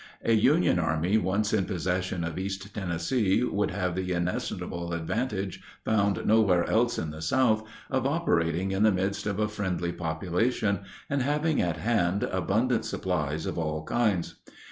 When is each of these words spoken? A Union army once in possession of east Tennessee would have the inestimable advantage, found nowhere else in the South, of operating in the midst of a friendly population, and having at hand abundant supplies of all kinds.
A 0.25 0.33
Union 0.33 0.79
army 0.79 1.19
once 1.19 1.53
in 1.53 1.65
possession 1.65 2.23
of 2.23 2.39
east 2.39 2.73
Tennessee 2.73 3.43
would 3.43 3.69
have 3.69 3.93
the 3.93 4.13
inestimable 4.13 4.93
advantage, 4.93 5.61
found 5.85 6.25
nowhere 6.25 6.67
else 6.67 6.97
in 6.97 7.11
the 7.11 7.21
South, 7.21 7.63
of 7.87 8.07
operating 8.07 8.71
in 8.71 8.81
the 8.81 8.91
midst 8.91 9.27
of 9.27 9.37
a 9.39 9.47
friendly 9.47 9.91
population, 9.91 10.79
and 11.07 11.21
having 11.21 11.61
at 11.61 11.77
hand 11.77 12.23
abundant 12.23 12.83
supplies 12.83 13.45
of 13.45 13.59
all 13.59 13.83
kinds. 13.85 14.39